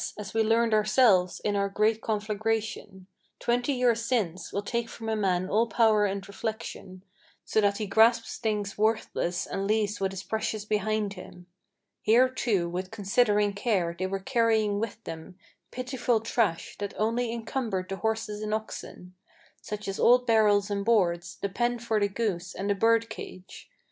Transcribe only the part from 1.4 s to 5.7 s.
in our great conflagration Twenty years since, will take from a man all